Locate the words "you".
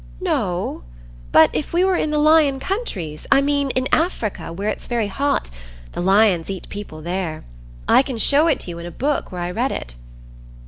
8.67-8.79